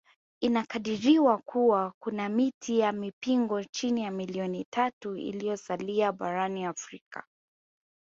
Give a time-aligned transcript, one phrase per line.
[0.41, 7.23] Inakadiriwa kuwa kuna miti ya mpingo chini ya milioni tatu iliyosalia barani Afrika